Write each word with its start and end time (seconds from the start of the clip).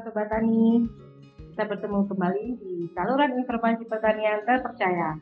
Sobat 0.00 0.32
Tani. 0.32 0.88
Kita 1.52 1.68
bertemu 1.68 2.08
kembali 2.08 2.46
di 2.56 2.88
saluran 2.96 3.36
informasi 3.36 3.84
pertanian 3.84 4.40
terpercaya. 4.48 5.20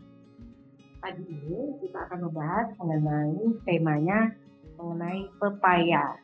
Pagi 1.03 1.24
ini 1.27 1.79
kita 1.83 2.06
akan 2.06 2.31
membahas 2.31 2.69
mengenai 2.79 3.59
temanya 3.67 4.35
mengenai 4.79 5.27
pepaya. 5.43 6.19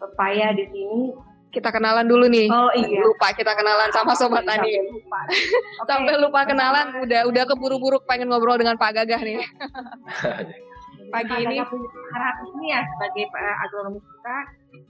Pepaya 0.00 0.56
di 0.56 0.64
sini 0.72 1.02
kita 1.50 1.68
kenalan 1.74 2.06
dulu 2.06 2.30
nih. 2.30 2.46
Oh 2.48 2.70
iya. 2.72 3.02
Lupa 3.02 3.34
kita 3.34 3.52
kenalan 3.52 3.90
sama 3.90 4.14
sobat 4.14 4.46
tani. 4.46 4.70
Sampai 4.70 4.86
lupa. 4.86 5.20
Oke. 5.82 5.88
Sampai 5.90 6.14
lupa 6.22 6.40
kenalan, 6.46 6.86
udah 7.02 7.20
udah 7.26 7.44
keburu-buru 7.44 7.98
pengen 8.06 8.30
ngobrol 8.30 8.56
dengan 8.56 8.78
Pak 8.78 9.02
Gagah 9.02 9.20
nih. 9.20 9.42
Pagi 11.14 11.36
ini 11.42 11.58
harap 12.14 12.36
ini 12.54 12.70
ya 12.70 12.86
sebagai 12.86 13.26
eh, 13.26 13.56
agronomis 13.66 14.04
kita, 14.06 14.36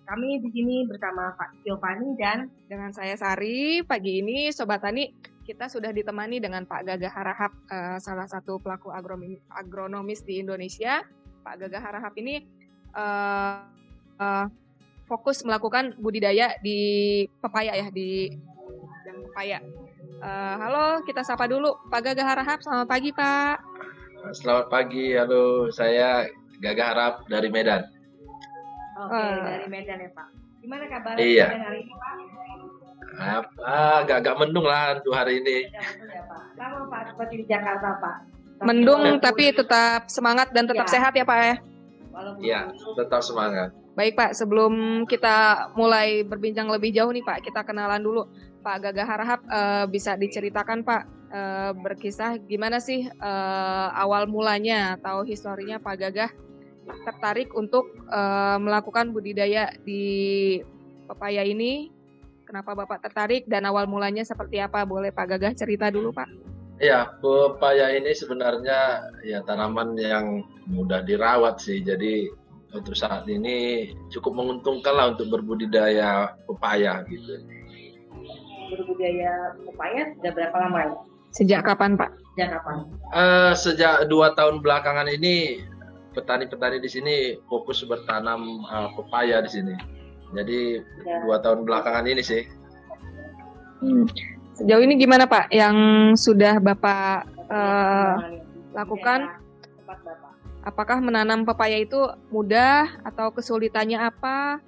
kami 0.07 0.43
di 0.43 0.49
sini 0.51 0.77
bersama 0.87 1.35
Pak 1.37 1.65
Giovanni 1.65 2.17
dan 2.19 2.51
dengan 2.67 2.91
saya 2.91 3.15
Sari, 3.15 3.85
pagi 3.85 4.21
ini 4.21 4.51
sobat 4.51 4.83
tani 4.83 5.11
kita 5.45 5.67
sudah 5.67 5.91
ditemani 5.91 6.39
dengan 6.39 6.63
Pak 6.63 6.87
Gagah 6.87 7.11
Harahap, 7.11 7.53
eh, 7.67 7.99
salah 7.99 8.31
satu 8.31 8.63
pelaku 8.63 8.95
agronomi- 8.95 9.43
agronomis 9.51 10.23
di 10.23 10.39
Indonesia. 10.39 11.03
Pak 11.43 11.67
Gagah 11.67 11.83
Harahap 11.83 12.15
ini 12.21 12.47
eh, 12.95 13.59
eh, 14.21 14.47
fokus 15.11 15.43
melakukan 15.43 15.99
budidaya 15.99 16.55
di 16.63 17.27
pepaya 17.43 17.75
ya 17.75 17.91
di 17.91 18.31
bidang 18.31 19.19
pepaya. 19.31 19.59
Eh, 20.21 20.55
halo, 20.61 21.03
kita 21.03 21.27
sapa 21.27 21.51
dulu 21.51 21.75
Pak 21.91 22.01
Gagah 22.13 22.27
Harahap. 22.31 22.63
Selamat 22.63 22.87
pagi 22.87 23.11
Pak. 23.11 23.57
Selamat 24.37 24.67
pagi, 24.71 25.17
halo 25.17 25.73
saya 25.73 26.29
Gagah 26.63 26.87
Harap 26.95 27.15
dari 27.27 27.49
Medan. 27.51 28.00
Oke 29.01 29.17
Ah. 29.17 29.57
dari 29.57 29.67
Medan 29.67 29.99
ya 29.99 30.11
Pak. 30.13 30.29
Gimana 30.61 30.85
kabar 30.87 31.15
Iya. 31.17 31.47
Medan 31.49 31.63
hari 31.65 31.79
ini 31.81 31.95
Pak? 31.97 32.13
Ah, 33.65 34.05
agak-agak 34.05 34.35
mendung 34.39 34.67
lah 34.69 35.01
untuk 35.01 35.13
hari 35.13 35.41
ini. 35.41 35.67
Ya 35.73 35.81
Pak. 36.29 36.43
Sama 36.55 36.79
Pak 36.87 37.03
seperti 37.11 37.35
di 37.41 37.45
Jakarta 37.49 37.97
Pak. 37.97 38.17
Tapi 38.61 38.67
Mendung 38.69 39.03
tapi 39.19 39.45
tetap 39.51 40.07
semangat 40.07 40.53
dan 40.53 40.69
tetap 40.69 40.85
Ya. 40.85 40.93
sehat 40.93 41.13
ya 41.17 41.25
Pak 41.25 41.39
ya. 41.41 41.55
walaupun 42.11 42.43
Iya, 42.43 42.61
tetap 42.99 43.23
semangat. 43.23 43.71
Baik 43.95 44.19
Pak, 44.19 44.35
sebelum 44.35 45.07
kita 45.07 45.71
mulai 45.73 46.21
berbincang 46.23 46.67
lebih 46.67 46.91
jauh 46.91 47.09
nih 47.09 47.23
Pak, 47.23 47.41
kita 47.41 47.63
kenalan 47.63 48.03
dulu. 48.03 48.27
Pak 48.61 48.77
Gagah 48.83 49.07
Harahap 49.09 49.41
eh, 49.49 49.85
bisa 49.89 50.15
diceritakan 50.15 50.85
Pak 50.85 51.03
eh, 51.31 51.73
berkisah 51.73 52.37
gimana 52.43 52.77
sih 52.77 53.09
eh, 53.09 53.89
awal 53.97 54.29
mulanya 54.29 55.01
atau 55.01 55.25
historinya 55.25 55.81
Pak 55.81 55.97
Gagah 55.97 56.31
tertarik 56.87 57.53
untuk 57.57 57.93
eh, 58.09 58.59
melakukan 58.59 59.13
budidaya 59.13 59.73
di 59.85 60.59
pepaya 61.07 61.45
ini? 61.45 61.91
Kenapa 62.47 62.75
Bapak 62.75 63.07
tertarik 63.07 63.47
dan 63.47 63.63
awal 63.71 63.87
mulanya 63.87 64.27
seperti 64.27 64.59
apa? 64.59 64.83
Boleh 64.83 65.15
Pak 65.15 65.27
Gagah 65.37 65.55
cerita 65.55 65.87
dulu 65.87 66.11
Pak? 66.11 66.27
Ya, 66.83 67.13
pepaya 67.21 67.95
ini 67.95 68.11
sebenarnya 68.17 69.13
ya 69.23 69.45
tanaman 69.47 69.95
yang 70.01 70.43
mudah 70.67 71.05
dirawat 71.07 71.63
sih. 71.63 71.79
Jadi 71.85 72.27
untuk 72.75 72.99
saat 72.99 73.27
ini 73.31 73.91
cukup 74.11 74.35
menguntungkan 74.35 74.95
lah 74.95 75.07
untuk 75.15 75.31
berbudidaya 75.31 76.35
pepaya 76.47 77.03
gitu. 77.07 77.43
berbudaya 78.71 79.59
pepaya 79.67 80.15
sudah 80.15 80.33
berapa 80.35 80.57
lama 80.57 80.79
ya? 80.79 80.95
Sejak 81.31 81.63
kapan 81.67 81.99
Pak? 81.99 82.11
Sejak 82.35 82.49
kapan? 82.59 82.77
Eh, 83.15 83.53
sejak 83.55 83.95
dua 84.11 84.35
tahun 84.35 84.63
belakangan 84.63 85.07
ini 85.11 85.63
petani-petani 86.11 86.79
di 86.79 86.89
sini 86.89 87.15
fokus 87.47 87.83
bertanam 87.85 88.41
eh, 88.65 88.89
pepaya 88.95 89.41
di 89.41 89.51
sini. 89.51 89.75
Jadi 90.31 90.79
Ya. 91.03 91.27
dua 91.27 91.43
tahun 91.43 91.67
belakangan 91.67 92.07
ini 92.07 92.23
sih. 92.23 92.43
Sejauh 94.55 94.83
ini 94.85 94.95
gimana 94.95 95.25
Pak 95.25 95.49
yang 95.51 95.77
sudah 96.15 96.61
Bapak 96.61 97.27
Mengalami 97.51 98.39
lakukan? 98.71 99.21
apakah 100.61 101.01
menanam 101.01 101.43
pepaya 101.43 101.81
itu 101.81 101.97
mudah 102.31 103.01
atau 103.03 103.33
kesulitannya 103.33 103.97
apa? 103.99 104.61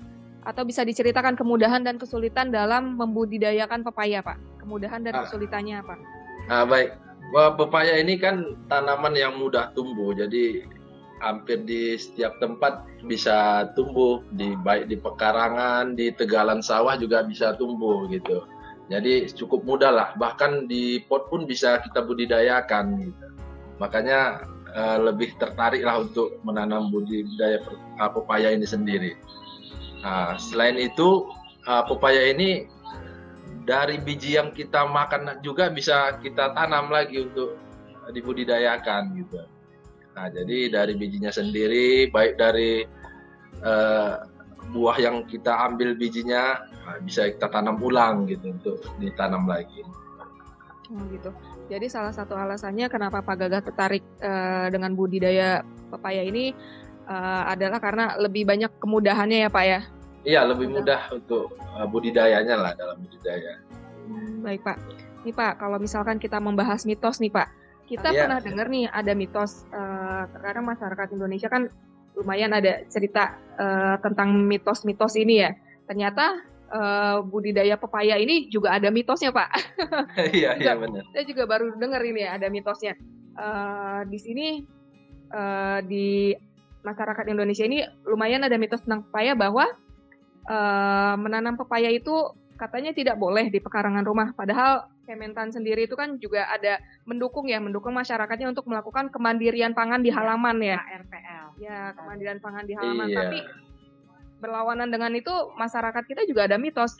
Atau 0.42 0.66
bisa 0.66 0.82
diceritakan 0.82 1.38
kemudahan 1.38 1.84
dan 1.86 2.00
kesulitan 2.00 2.50
dalam 2.50 2.98
membudidayakan 2.98 3.86
pepaya, 3.86 4.18
Pak? 4.18 4.40
Kemudahan 4.58 5.04
dan 5.06 5.14
Ah. 5.14 5.20
kesulitannya 5.22 5.78
apa? 5.78 5.94
Ah, 6.50 6.64
baik. 6.66 6.96
Wah, 7.30 7.54
pepaya 7.54 8.02
ini 8.02 8.18
kan 8.18 8.42
tanaman 8.66 9.14
yang 9.14 9.38
mudah 9.38 9.70
tumbuh. 9.72 10.10
Jadi 10.10 10.66
hampir 11.22 11.62
di 11.62 11.94
setiap 11.94 12.36
tempat 12.42 12.82
bisa 13.06 13.70
tumbuh 13.78 14.20
di 14.34 14.58
baik 14.58 14.90
di 14.90 14.98
pekarangan, 14.98 15.94
di 15.94 16.10
tegalan 16.10 16.58
sawah 16.58 16.98
juga 16.98 17.22
bisa 17.22 17.54
tumbuh 17.54 18.10
gitu. 18.10 18.42
Jadi 18.90 19.30
cukup 19.32 19.62
mudah 19.62 19.94
lah. 19.94 20.08
Bahkan 20.18 20.66
di 20.66 21.00
pot 21.06 21.30
pun 21.30 21.46
bisa 21.46 21.78
kita 21.80 22.02
budidayakan 22.02 22.84
gitu. 23.06 23.26
Makanya 23.78 24.42
eh, 24.74 24.98
lebih 24.98 25.38
tertarik 25.38 25.86
lah 25.86 26.02
untuk 26.02 26.42
menanam 26.42 26.90
budidaya 26.90 27.62
ah, 28.02 28.10
pepaya 28.10 28.50
ini 28.50 28.66
sendiri. 28.66 29.14
Nah, 30.02 30.34
selain 30.36 30.76
itu 30.76 31.30
ah, 31.64 31.86
pepaya 31.86 32.34
ini 32.34 32.66
dari 33.62 34.02
biji 34.02 34.34
yang 34.34 34.50
kita 34.50 34.82
makan 34.90 35.38
juga 35.46 35.70
bisa 35.70 36.18
kita 36.18 36.50
tanam 36.50 36.90
lagi 36.90 37.22
untuk 37.22 37.54
dibudidayakan 38.10 39.14
gitu. 39.22 39.46
Nah, 40.12 40.28
jadi 40.28 40.68
dari 40.68 40.92
bijinya 40.96 41.32
sendiri, 41.32 42.12
baik 42.12 42.36
dari 42.36 42.84
eh, 43.64 44.14
buah 44.72 44.96
yang 45.00 45.24
kita 45.24 45.52
ambil 45.72 45.96
bijinya 45.96 46.60
nah, 46.84 46.96
bisa 47.00 47.32
kita 47.32 47.48
tanam 47.48 47.80
ulang 47.80 48.28
gitu 48.28 48.52
untuk 48.52 48.76
ditanam 49.00 49.48
lagi. 49.48 49.80
Oh, 50.92 51.00
gitu. 51.08 51.32
Jadi 51.72 51.88
salah 51.88 52.12
satu 52.12 52.36
alasannya 52.36 52.92
kenapa 52.92 53.24
Pak 53.24 53.36
Gagah 53.40 53.62
tertarik 53.64 54.04
eh, 54.20 54.66
dengan 54.68 54.92
budidaya 54.92 55.64
pepaya 55.88 56.20
ini 56.20 56.52
eh, 57.08 57.42
adalah 57.48 57.80
karena 57.80 58.12
lebih 58.20 58.44
banyak 58.44 58.70
kemudahannya 58.76 59.48
ya, 59.48 59.50
Pak 59.50 59.64
ya. 59.64 59.80
Iya, 60.22 60.40
lebih 60.46 60.70
mudah 60.70 61.10
untuk 61.10 61.50
budidayanya 61.90 62.54
lah 62.54 62.72
dalam 62.78 62.94
budidaya. 63.02 63.58
Baik 64.38 64.62
Pak. 64.62 64.78
Nih 65.26 65.34
Pak, 65.34 65.58
kalau 65.58 65.82
misalkan 65.82 66.22
kita 66.22 66.38
membahas 66.38 66.86
mitos 66.86 67.18
nih 67.18 67.30
Pak, 67.30 67.61
kita 67.92 68.08
Iya. 68.08 68.24
pernah 68.24 68.40
dengar 68.40 68.66
nih 68.72 68.88
ada 68.88 69.12
mitos. 69.12 69.68
eh, 69.68 70.22
terkadang 70.32 70.64
masyarakat 70.64 71.08
Indonesia 71.12 71.48
kan 71.52 71.68
lumayan 72.16 72.56
ada 72.56 72.84
cerita 72.88 73.36
eh, 73.60 73.96
tentang 74.00 74.32
mitos-mitos 74.48 75.12
ini 75.20 75.44
ya. 75.44 75.52
Ternyata 75.84 76.40
eh, 76.72 77.16
budidaya 77.28 77.76
pepaya 77.76 78.16
ini 78.16 78.48
juga 78.48 78.80
ada 78.80 78.88
mitosnya 78.88 79.28
Pak. 79.28 79.48
Iya, 80.36 80.56
iya 80.56 80.72
benar. 80.72 81.04
Saya 81.12 81.24
juga 81.28 81.44
baru 81.44 81.76
dengar 81.76 82.00
ini 82.00 82.24
ya 82.24 82.40
ada 82.40 82.48
mitosnya. 82.48 82.96
Eh, 83.36 84.00
di 84.08 84.16
sini 84.16 84.46
eh, 85.28 85.78
di 85.84 86.32
masyarakat 86.82 87.28
Indonesia 87.28 87.68
ini 87.68 87.84
lumayan 88.08 88.42
ada 88.42 88.56
mitos 88.56 88.80
tentang 88.88 89.04
pepaya 89.08 89.36
bahwa 89.36 89.68
eh, 90.48 91.14
menanam 91.20 91.60
pepaya 91.60 91.92
itu 91.92 92.12
katanya 92.62 92.94
tidak 92.94 93.18
boleh 93.18 93.50
di 93.50 93.58
pekarangan 93.58 94.06
rumah. 94.06 94.30
Padahal 94.38 94.86
Kementan 95.02 95.50
sendiri 95.50 95.90
itu 95.90 95.98
kan 95.98 96.14
juga 96.22 96.46
ada 96.46 96.78
mendukung 97.10 97.50
ya, 97.50 97.58
mendukung 97.58 97.90
masyarakatnya 97.90 98.54
untuk 98.54 98.70
melakukan 98.70 99.10
kemandirian 99.10 99.74
pangan 99.74 99.98
di 99.98 100.14
halaman 100.14 100.62
ya. 100.62 100.78
RPL. 100.78 101.46
Ya, 101.58 101.90
kemandirian 101.98 102.38
pangan 102.38 102.64
di 102.70 102.78
halaman. 102.78 103.10
Iya. 103.10 103.18
Tapi 103.18 103.38
berlawanan 104.38 104.94
dengan 104.94 105.10
itu 105.18 105.30
masyarakat 105.58 106.02
kita 106.06 106.22
juga 106.26 106.50
ada 106.50 106.58
mitos 106.58 106.98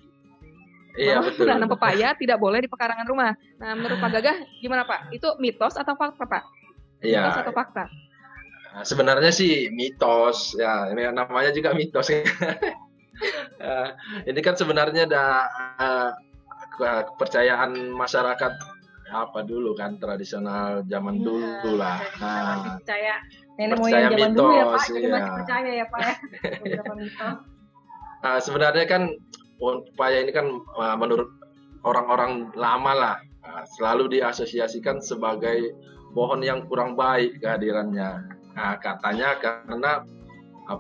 Iya 0.93 1.25
betul. 1.25 1.49
menanam 1.49 1.73
pepaya 1.73 2.13
tidak 2.21 2.37
boleh 2.37 2.61
di 2.61 2.69
pekarangan 2.69 3.09
rumah. 3.09 3.33
Nah, 3.57 3.73
menurut 3.73 3.97
Pak 3.97 4.11
Gagah 4.13 4.37
gimana 4.61 4.85
Pak? 4.85 5.09
Itu 5.09 5.41
mitos 5.41 5.81
atau 5.81 5.97
fakta 5.97 6.29
Pak? 6.29 6.45
Iya. 7.01 7.25
Mitos 7.25 7.41
atau 7.41 7.55
fakta? 7.57 7.85
Nah, 8.77 8.85
sebenarnya 8.85 9.33
sih 9.33 9.73
mitos 9.73 10.53
ya 10.61 10.93
ini 10.93 11.09
namanya 11.09 11.49
juga 11.49 11.73
mitos 11.73 12.13
ya. 13.21 13.45
Eh, 13.63 13.89
ini 14.33 14.41
kan 14.41 14.55
sebenarnya 14.57 15.07
ada 15.07 15.25
ke- 16.73 17.03
kepercayaan 17.15 17.93
masyarakat 17.93 18.53
apa 19.13 19.45
dulu 19.45 19.77
kan 19.77 20.01
tradisional 20.01 20.81
zaman 20.89 21.21
Iya, 21.21 21.25
dulu 21.29 21.71
lah. 21.77 22.01
Nah, 22.17 22.81
percaya 22.81 23.21
nenek 23.61 23.77
Percaya 23.77 24.09
moyang 24.09 24.13
zaman 24.17 24.31
dulu 24.33 24.51
ya 24.57 24.65
Pak, 24.65 24.73
mitos, 24.73 24.89
jadi 24.89 24.99
iya. 25.05 25.13
masih 25.13 25.33
percaya 25.37 25.71
ya 25.71 25.87
Pak 25.87 26.01
ya. 26.01 26.15
Mitos. 26.65 26.99
nah, 28.25 28.39
sebenarnya 28.41 28.85
kan 28.89 29.03
pepaya 29.61 30.19
ini 30.25 30.33
kan 30.33 30.47
menurut 30.97 31.29
orang-orang 31.85 32.49
lama 32.57 32.93
lah 32.97 33.17
selalu 33.77 34.17
diasosiasikan 34.19 35.05
sebagai 35.05 35.77
pohon 36.17 36.41
yang 36.41 36.65
kurang 36.65 36.97
baik 36.97 37.37
kehadirannya. 37.43 38.11
Nah, 38.57 38.75
katanya 38.81 39.37
karena 39.41 39.93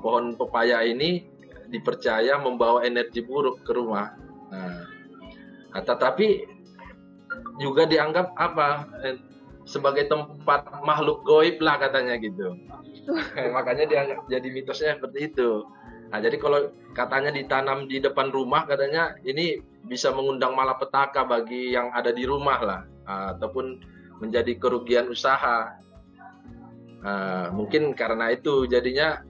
pohon 0.00 0.36
pepaya 0.40 0.80
ini 0.88 1.31
dipercaya 1.72 2.36
membawa 2.36 2.84
energi 2.84 3.24
buruk 3.24 3.64
ke 3.64 3.72
rumah. 3.72 4.12
Nah, 4.52 4.84
nah, 5.72 5.82
tetapi 5.82 6.44
juga 7.56 7.88
dianggap 7.88 8.36
apa 8.36 8.68
eh, 9.00 9.16
sebagai 9.64 10.10
tempat 10.10 10.68
makhluk 10.84 11.24
goib 11.24 11.56
lah 11.64 11.80
katanya 11.80 12.20
gitu. 12.20 12.52
Makanya 13.56 13.88
dianggap 13.88 14.28
jadi 14.28 14.48
mitosnya 14.52 15.00
seperti 15.00 15.32
itu. 15.32 15.64
Nah, 16.12 16.20
jadi 16.20 16.36
kalau 16.36 16.68
katanya 16.92 17.32
ditanam 17.32 17.88
di 17.88 17.96
depan 17.96 18.28
rumah 18.28 18.68
katanya 18.68 19.16
ini 19.24 19.64
bisa 19.88 20.12
mengundang 20.12 20.52
malapetaka 20.52 21.24
bagi 21.24 21.72
yang 21.72 21.88
ada 21.96 22.12
di 22.12 22.28
rumah 22.28 22.60
lah, 22.60 22.80
uh, 23.08 23.26
ataupun 23.32 23.80
menjadi 24.20 24.60
kerugian 24.60 25.08
usaha. 25.08 25.80
Uh, 27.02 27.50
mungkin 27.50 27.96
karena 27.98 28.30
itu 28.30 28.68
jadinya 28.70 29.26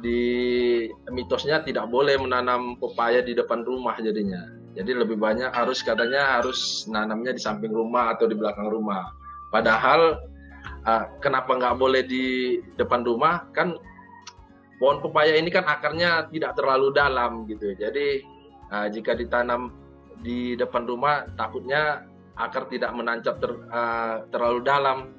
di 0.00 0.22
mitosnya 1.12 1.62
tidak 1.62 1.86
boleh 1.90 2.18
menanam 2.18 2.74
pepaya 2.80 3.22
di 3.22 3.36
depan 3.36 3.62
rumah 3.62 3.94
jadinya. 4.00 4.42
Jadi 4.74 4.90
lebih 4.90 5.14
banyak 5.14 5.54
harus 5.54 5.86
katanya 5.86 6.40
harus 6.40 6.88
nanamnya 6.90 7.30
di 7.30 7.40
samping 7.42 7.70
rumah 7.70 8.14
atau 8.18 8.26
di 8.26 8.34
belakang 8.34 8.66
rumah. 8.66 9.14
Padahal 9.54 10.18
uh, 10.82 11.04
kenapa 11.22 11.54
nggak 11.54 11.78
boleh 11.78 12.02
di 12.02 12.58
depan 12.74 13.06
rumah? 13.06 13.46
Kan 13.54 13.78
pohon 14.82 14.98
pepaya 14.98 15.38
ini 15.38 15.46
kan 15.54 15.62
akarnya 15.62 16.26
tidak 16.34 16.58
terlalu 16.58 16.90
dalam 16.90 17.46
gitu. 17.46 17.70
Jadi 17.78 18.26
uh, 18.74 18.90
jika 18.90 19.14
ditanam 19.14 19.70
di 20.26 20.58
depan 20.58 20.82
rumah 20.90 21.28
takutnya 21.38 22.02
akar 22.34 22.66
tidak 22.66 22.90
menancap 22.98 23.38
ter, 23.38 23.52
uh, 23.70 24.26
terlalu 24.34 24.58
dalam 24.66 25.14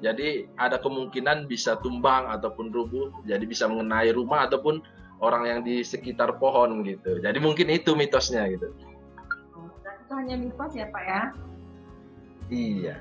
jadi 0.00 0.48
ada 0.56 0.80
kemungkinan 0.80 1.44
bisa 1.44 1.76
tumbang 1.84 2.24
ataupun 2.32 2.72
rubuh, 2.72 3.12
jadi 3.28 3.44
bisa 3.44 3.68
mengenai 3.68 4.16
rumah 4.16 4.48
ataupun 4.48 4.80
orang 5.20 5.44
yang 5.44 5.60
di 5.60 5.84
sekitar 5.84 6.40
pohon 6.40 6.80
gitu. 6.88 7.20
Jadi 7.20 7.36
mungkin 7.36 7.68
itu 7.68 7.92
mitosnya 7.92 8.48
gitu. 8.48 8.72
Oh, 9.52 9.68
itu 9.68 10.12
hanya 10.16 10.40
mitos 10.40 10.72
ya 10.72 10.88
Pak 10.88 11.04
ya? 11.04 11.22
Iya. 12.48 12.96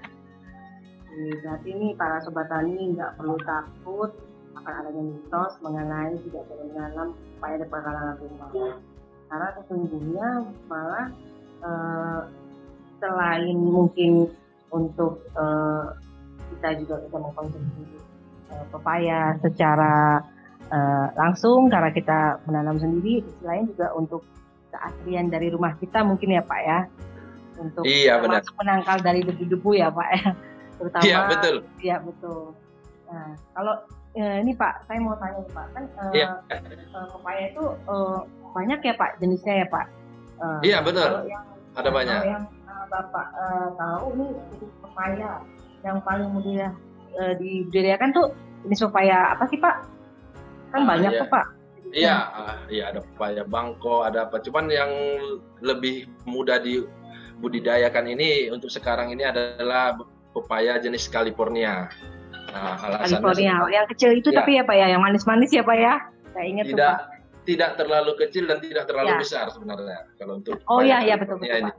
Berarti 1.09 1.67
ini 1.71 1.87
para 1.95 2.19
sobat 2.21 2.51
tani 2.51 2.93
nggak 2.93 3.15
perlu 3.17 3.39
takut 3.47 4.11
akan 4.59 4.73
adanya 4.83 5.03
mitos 5.15 5.53
mengenai 5.63 6.13
tidak 6.27 6.43
boleh 6.51 6.65
menanam 6.75 7.07
supaya 7.15 7.53
ada 7.55 7.67
pekarangan 7.71 8.15
rumah. 8.19 8.49
Karena 9.31 9.47
sesungguhnya 9.55 10.27
malah 10.67 11.07
uh, 11.63 12.21
selain 12.99 13.57
mungkin 13.57 14.27
untuk 14.69 15.23
uh, 15.39 15.95
kita 16.57 16.67
juga 16.81 16.95
bisa 17.05 17.17
mengkonsumsi 17.17 17.83
uh, 18.51 18.65
pepaya 18.73 19.37
secara 19.41 20.23
uh, 20.69 21.07
langsung 21.17 21.69
karena 21.69 21.89
kita 21.93 22.19
menanam 22.49 22.77
sendiri. 22.81 23.21
Di 23.25 23.43
lain 23.45 23.69
juga 23.73 23.93
untuk 23.95 24.21
keaslian 24.69 25.29
dari 25.33 25.49
rumah 25.49 25.73
kita 25.77 26.05
mungkin 26.05 26.33
ya 26.33 26.43
Pak 26.45 26.61
ya. 26.63 26.79
Untuk 27.59 27.83
iya, 27.83 28.23
benar. 28.23 28.39
penangkal 28.55 29.03
dari 29.03 29.19
debu-debu 29.25 29.69
ya 29.75 29.91
Pak 29.91 30.09
ya. 30.15 30.29
Terutama 30.79 31.03
Iya 31.03 31.17
betul. 31.27 31.55
Iya 31.83 31.97
betul. 31.99 32.41
Nah 33.11 33.29
kalau 33.51 33.73
uh, 34.15 34.37
ini 34.39 34.51
Pak, 34.55 34.73
saya 34.87 34.99
mau 35.03 35.15
tanya 35.19 35.41
Pak 35.51 35.65
kan 35.75 35.83
iya. 36.15 36.27
uh, 36.95 37.07
pepaya 37.19 37.51
itu 37.51 37.63
uh, 37.89 38.23
banyak 38.55 38.79
ya 38.81 38.93
Pak 38.95 39.19
jenisnya 39.19 39.65
ya 39.65 39.67
Pak. 39.67 39.85
Uh, 40.39 40.59
iya 40.63 40.79
betul. 40.79 41.27
Yang, 41.27 41.45
Ada 41.75 41.89
banyak. 41.91 42.19
Yang 42.25 42.45
Bapak 42.89 43.27
uh, 43.37 43.69
tahu 43.77 44.05
nih 44.17 44.31
jenis 44.55 44.73
pepaya 44.81 45.31
yang 45.83 46.03
paling 46.03 46.29
mudah 46.31 46.75
uh, 47.15 47.33
dibudidayakan 47.39 48.11
tuh 48.11 48.35
jenis 48.67 48.83
pepaya 48.89 49.35
apa 49.35 49.43
sih 49.47 49.59
Pak? 49.59 49.75
Kan 50.75 50.85
ah, 50.85 50.87
banyak 50.95 51.11
iya. 51.15 51.21
tuh 51.21 51.29
Pak. 51.31 51.45
Iya, 51.89 52.17
uh, 52.37 52.55
iya 52.69 52.83
ada 52.93 52.99
pepaya 53.01 53.41
bangko, 53.47 54.05
ada 54.05 54.29
apa. 54.29 54.37
Cuman 54.43 54.69
yang 54.69 54.91
lebih 55.63 56.05
mudah 56.29 56.61
dibudidayakan 56.61 58.13
ini 58.13 58.53
untuk 58.53 58.69
sekarang 58.69 59.09
ini 59.09 59.25
adalah 59.25 59.97
pepaya 60.35 60.77
jenis 60.77 61.09
California. 61.09 61.89
Nah, 62.49 62.77
California, 63.05 63.61
yang 63.69 63.85
kecil 63.89 64.17
itu 64.17 64.33
ya. 64.33 64.41
tapi 64.41 64.57
ya 64.57 64.63
Pak 64.65 64.75
ya, 64.77 64.87
yang 64.93 65.01
manis-manis 65.01 65.53
ya 65.53 65.61
Pak 65.61 65.77
ya. 65.77 65.93
Saya 66.33 66.45
ingat 66.45 66.65
tidak, 66.69 66.77
tuh 66.77 66.85
Pak. 66.85 66.99
Tidak 67.49 67.71
terlalu 67.81 68.11
kecil 68.21 68.43
dan 68.45 68.57
tidak 68.61 68.83
terlalu 68.85 69.09
ya. 69.09 69.17
besar 69.17 69.45
sebenarnya 69.49 69.99
kalau 70.21 70.37
untuk 70.37 70.61
Oh 70.69 70.85
iya 70.85 71.01
iya 71.01 71.17
betul 71.17 71.41
betul. 71.41 71.65
Ini. 71.65 71.71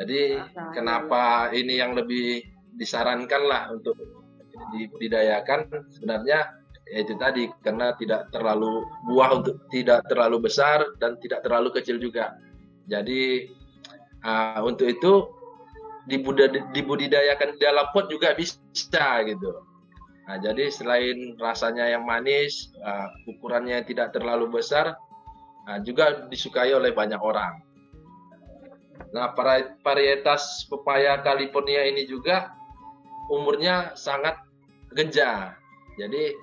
Jadi 0.00 0.20
Masa, 0.36 0.72
kenapa 0.72 1.52
ya. 1.52 1.60
ini 1.60 1.74
yang 1.76 1.92
lebih 1.92 2.44
disarankan 2.76 3.42
lah 3.46 3.62
untuk 3.72 3.96
dibudidayakan 4.76 5.66
sebenarnya 5.90 6.60
ya 6.90 6.98
itu 7.06 7.14
tadi 7.14 7.46
karena 7.62 7.94
tidak 7.94 8.28
terlalu 8.34 8.82
buah 9.06 9.40
untuk 9.40 9.62
tidak 9.70 10.04
terlalu 10.10 10.50
besar 10.50 10.82
dan 10.98 11.14
tidak 11.22 11.46
terlalu 11.46 11.70
kecil 11.70 12.02
juga. 12.02 12.34
Jadi 12.90 13.46
uh, 14.26 14.60
untuk 14.66 14.90
itu 14.90 15.12
dibudidayakan 16.74 17.54
di 17.54 17.58
dalam 17.62 17.86
pot 17.94 18.10
juga 18.10 18.34
bisa 18.34 19.22
gitu. 19.22 19.62
Nah, 20.26 20.38
jadi 20.38 20.70
selain 20.70 21.34
rasanya 21.38 21.90
yang 21.90 22.06
manis, 22.06 22.70
uh, 22.82 23.10
ukurannya 23.26 23.82
tidak 23.86 24.14
terlalu 24.14 24.62
besar, 24.62 24.94
uh, 25.66 25.78
juga 25.82 26.26
disukai 26.30 26.70
oleh 26.74 26.94
banyak 26.94 27.18
orang. 27.18 27.62
Nah, 29.10 29.34
varietas 29.82 30.70
pepaya 30.70 31.18
California 31.22 31.82
ini 31.82 32.06
juga 32.06 32.54
umurnya 33.30 33.94
sangat 33.94 34.36
genja. 34.92 35.54
Jadi 35.96 36.34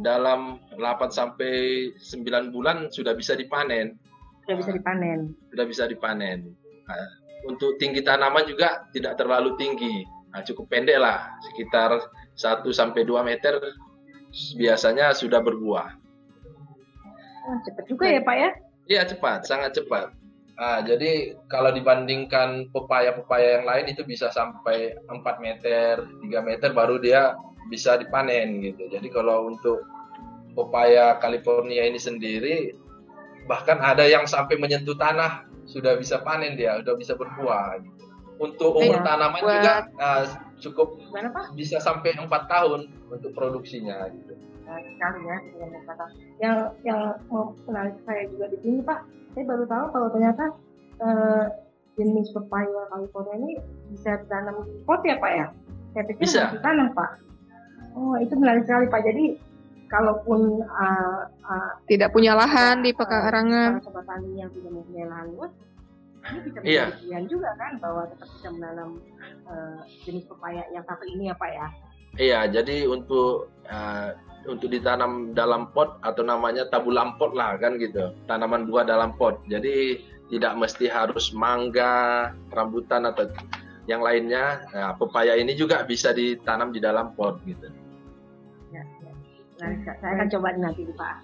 dalam 0.00 0.56
8 0.80 1.12
sampai 1.12 1.52
9 2.00 2.48
bulan 2.48 2.88
sudah 2.88 3.12
bisa 3.12 3.36
dipanen. 3.36 4.00
Sudah 4.48 4.56
bisa 4.58 4.70
dipanen. 4.72 5.18
Sudah 5.52 5.66
bisa 5.68 5.84
dipanen. 5.84 6.56
Nah, 6.88 7.08
untuk 7.46 7.76
tinggi 7.76 8.00
tanaman 8.00 8.48
juga 8.48 8.88
tidak 8.90 9.20
terlalu 9.20 9.54
tinggi. 9.60 10.02
Nah, 10.32 10.40
cukup 10.40 10.72
pendek 10.72 10.96
lah, 10.96 11.36
sekitar 11.52 12.00
1 12.34 12.72
sampai 12.72 13.04
2 13.04 13.20
meter 13.20 13.60
biasanya 14.56 15.12
sudah 15.12 15.44
berbuah. 15.44 15.88
Oh, 17.42 17.58
cepat 17.68 17.84
juga 17.84 18.06
ya, 18.08 18.20
Pak 18.24 18.36
ya? 18.38 18.50
Iya, 18.88 19.02
cepat, 19.12 19.44
sangat 19.44 19.76
cepat. 19.76 20.14
Nah, 20.62 20.78
jadi 20.78 21.34
kalau 21.50 21.74
dibandingkan 21.74 22.70
pepaya-pepaya 22.70 23.58
yang 23.58 23.66
lain 23.66 23.90
itu 23.90 24.06
bisa 24.06 24.30
sampai 24.30 24.94
4 25.10 25.42
meter, 25.42 26.06
3 26.22 26.38
meter 26.38 26.70
baru 26.70 27.02
dia 27.02 27.34
bisa 27.66 27.98
dipanen 27.98 28.62
gitu. 28.62 28.86
Jadi 28.86 29.10
kalau 29.10 29.50
untuk 29.50 29.82
pepaya 30.54 31.18
California 31.18 31.82
ini 31.82 31.98
sendiri 31.98 32.78
bahkan 33.50 33.82
ada 33.82 34.06
yang 34.06 34.22
sampai 34.22 34.54
menyentuh 34.54 34.94
tanah 34.94 35.50
sudah 35.66 35.98
bisa 35.98 36.22
panen 36.22 36.54
dia, 36.54 36.78
sudah 36.78 36.94
bisa 36.94 37.18
berbuah 37.18 37.82
gitu. 37.82 38.02
Untuk 38.38 38.78
umur 38.78 39.02
ya, 39.02 39.06
tanaman 39.06 39.42
buat... 39.42 39.54
juga 39.58 39.74
uh, 39.98 40.24
cukup 40.62 40.88
bisa 41.58 41.82
sampai 41.82 42.14
empat 42.14 42.46
tahun 42.46 42.86
untuk 43.10 43.34
produksinya 43.34 44.06
gitu. 44.14 44.38
Nah, 44.72 44.80
sekali 44.80 45.20
ya 45.28 45.38
Yang 46.40 46.56
yang 46.88 47.00
mau 47.28 47.52
menarik 47.68 47.96
saya 48.08 48.24
juga 48.32 48.48
di 48.48 48.58
sini 48.64 48.80
Pak, 48.80 48.98
saya 49.36 49.44
baru 49.44 49.64
tahu 49.68 49.86
kalau 49.92 50.08
ternyata 50.16 50.44
uh, 51.04 51.46
jenis 52.00 52.32
pepaya 52.32 52.88
California 52.88 53.36
ini 53.36 53.52
bisa 53.92 54.16
ditanam 54.24 54.64
di 54.64 54.80
pot 54.88 55.04
ya 55.04 55.20
Pak 55.20 55.32
ya? 55.36 55.46
Saya 55.92 56.04
pikir 56.08 56.24
bisa 56.24 56.48
ditanam 56.56 56.88
Pak. 56.96 57.20
Oh 57.92 58.16
itu 58.16 58.32
menarik 58.32 58.64
sekali 58.64 58.88
Pak. 58.88 59.04
Jadi 59.04 59.24
kalaupun 59.92 60.64
uh, 60.64 61.28
uh, 61.28 61.72
tidak 61.84 62.16
punya 62.16 62.32
lahan 62.32 62.80
uh, 62.80 62.84
di 62.88 62.96
pekarangan, 62.96 63.76
uh, 63.76 63.84
sobat 63.84 64.08
tani 64.08 64.40
yang 64.40 64.48
tidak 64.56 64.72
mempunyai 64.72 65.04
lahan 65.04 65.26
luas, 65.36 65.52
ini 66.22 66.38
bisa 66.46 66.58
menjadi 66.62 67.06
iya. 67.08 67.18
juga 67.26 67.50
kan 67.58 67.72
bahwa 67.82 68.02
tetap 68.10 68.28
bisa 68.38 68.48
menanam 68.54 68.90
uh, 69.50 69.80
jenis 70.06 70.24
pepaya 70.30 70.62
yang 70.70 70.84
satu 70.86 71.04
ini 71.06 71.30
ya 71.30 71.34
Pak 71.34 71.50
ya? 71.50 71.68
Iya, 72.12 72.40
jadi 72.60 72.84
untuk 72.86 73.48
uh, 73.66 74.12
untuk 74.46 74.68
ditanam 74.74 75.34
dalam 75.34 75.70
pot 75.70 76.02
atau 76.02 76.22
namanya 76.26 76.66
tabulam 76.66 77.14
pot 77.14 77.30
lah 77.34 77.54
kan 77.62 77.78
gitu 77.78 78.10
tanaman 78.26 78.66
buah 78.66 78.82
dalam 78.82 79.14
pot 79.14 79.38
jadi 79.46 80.02
tidak 80.32 80.52
mesti 80.58 80.90
harus 80.90 81.30
mangga 81.30 82.32
rambutan 82.50 83.06
atau 83.06 83.30
yang 83.86 84.02
lainnya 84.02 84.62
nah, 84.74 84.94
pepaya 84.98 85.38
ini 85.38 85.54
juga 85.54 85.86
bisa 85.86 86.10
ditanam 86.14 86.74
di 86.74 86.82
dalam 86.82 87.14
pot 87.14 87.38
gitu 87.46 87.70
ya, 88.74 88.82
ya. 88.82 89.12
Nah, 89.62 89.94
saya 90.02 90.12
akan 90.18 90.28
coba 90.32 90.48
nanti 90.58 90.82
pak 90.98 91.16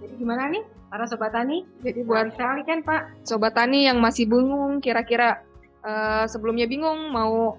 jadi 0.00 0.14
gimana 0.18 0.50
nih? 0.50 0.64
Para 0.90 1.04
sobat 1.10 1.34
tani? 1.34 1.66
Jadi 1.82 2.00
buat 2.06 2.30
sekali 2.34 2.62
kan 2.62 2.80
pak? 2.86 3.26
sobat 3.26 3.54
tani 3.54 3.86
yang 3.86 3.98
masih 3.98 4.30
bingung 4.30 4.78
kira-kira 4.78 5.42
uh, 5.82 6.24
sebelumnya 6.30 6.70
bingung 6.70 7.10
mau 7.10 7.58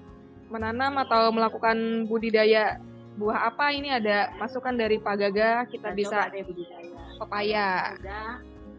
menanam 0.50 1.02
atau 1.04 1.34
melakukan 1.34 2.08
budidaya 2.08 2.80
buah 3.16 3.48
apa 3.52 3.72
ini 3.72 3.92
ada 3.96 4.32
masukan 4.36 4.76
dari 4.76 5.00
Pak 5.00 5.16
Gaga. 5.20 5.52
Kita, 5.72 5.96
bisa 5.96 6.28
deh 6.32 6.44
budidaya. 6.44 6.96
pepaya. 7.16 7.96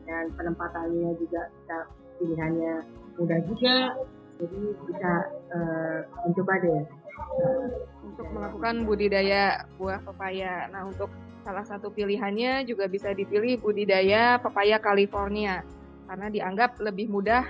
Dan 0.07 0.25
penempatannya 0.37 1.17
juga 1.19 1.51
kita 1.51 1.79
pilihannya 2.21 2.75
mudah 3.17 3.41
juga. 3.49 3.77
Jadi 4.37 4.61
bisa 4.85 5.13
uh, 5.57 5.99
mencoba 6.29 6.55
deh. 6.61 6.83
Uh, 7.17 7.67
untuk 8.05 8.27
melakukan 8.29 8.85
budidaya 8.85 9.65
buah 9.81 10.01
pepaya. 10.05 10.69
Nah 10.69 10.85
untuk 10.85 11.09
salah 11.47 11.62
satu 11.62 11.95
pilihannya 11.95 12.67
juga 12.67 12.91
bisa 12.91 13.15
dipilih 13.15 13.62
budidaya 13.62 14.43
pepaya 14.43 14.83
California 14.83 15.62
karena 16.11 16.26
dianggap 16.26 16.83
lebih 16.83 17.07
mudah 17.07 17.47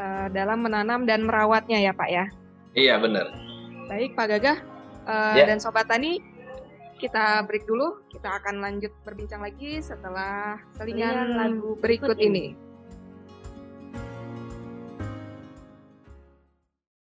uh, 0.00 0.32
dalam 0.32 0.64
menanam 0.64 1.04
dan 1.04 1.28
merawatnya 1.28 1.76
ya 1.76 1.92
Pak 1.92 2.08
ya 2.08 2.24
iya 2.72 2.96
benar 2.96 3.28
baik 3.92 4.16
Pak 4.16 4.26
Gagah 4.32 4.78
Uh, 5.08 5.40
yeah. 5.40 5.48
Dan 5.48 5.56
Sobat 5.56 5.88
Tani, 5.88 6.20
kita 7.00 7.40
break 7.48 7.64
dulu. 7.64 8.04
Kita 8.12 8.28
akan 8.44 8.60
lanjut 8.60 8.92
berbincang 9.08 9.40
lagi 9.40 9.80
setelah 9.80 10.60
selingan 10.76 11.32
lagu 11.32 11.80
berikut 11.80 12.20
ini. 12.20 12.67